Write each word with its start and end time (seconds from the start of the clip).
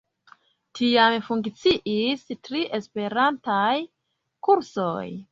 Tiam 0.77 1.17
funkciis 1.25 2.23
tri 2.47 2.61
esperantaj 2.77 3.75
kursoj. 4.49 5.05